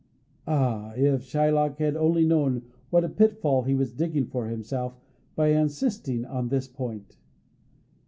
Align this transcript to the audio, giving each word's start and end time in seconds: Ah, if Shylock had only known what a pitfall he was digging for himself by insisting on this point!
Ah, 0.47 0.93
if 0.95 1.21
Shylock 1.21 1.77
had 1.77 1.95
only 1.95 2.25
known 2.25 2.63
what 2.89 3.03
a 3.03 3.07
pitfall 3.07 3.61
he 3.61 3.75
was 3.75 3.93
digging 3.93 4.25
for 4.25 4.47
himself 4.47 4.97
by 5.35 5.49
insisting 5.49 6.25
on 6.25 6.49
this 6.49 6.67
point! 6.67 7.17